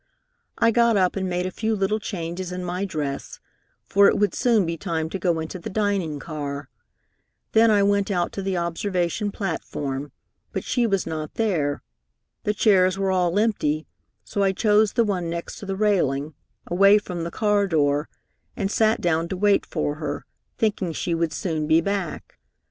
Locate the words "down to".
19.01-19.37